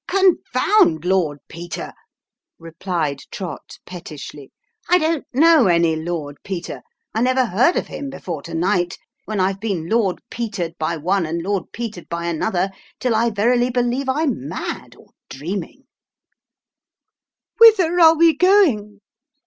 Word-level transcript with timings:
"Confound 0.07 1.05
Lord 1.05 1.37
Peter," 1.47 1.93
replied 2.57 3.19
Trott 3.29 3.77
pettishly. 3.85 4.51
"I 4.89 4.97
don't 4.97 5.27
know 5.31 5.67
any 5.67 5.95
Lord 5.95 6.37
Peter. 6.43 6.81
I 7.13 7.21
never 7.21 7.45
heard 7.45 7.75
of 7.75 7.85
him 7.85 8.09
before 8.09 8.41
to 8.41 8.55
night, 8.55 8.97
when 9.25 9.39
I've 9.39 9.59
been 9.59 9.87
Lord 9.87 10.17
Peter'd 10.31 10.75
by 10.79 10.97
one 10.97 11.27
and 11.27 11.43
Lord 11.43 11.71
Peter'd 11.71 12.09
by 12.09 12.25
another, 12.25 12.71
till 12.99 13.13
I 13.15 13.29
verily 13.29 13.69
believe 13.69 14.09
I'm 14.09 14.47
mad, 14.49 14.95
or 14.97 15.09
dreaming 15.29 15.83
""Whither 17.59 17.99
are 17.99 18.17
we 18.17 18.35
going 18.35 19.01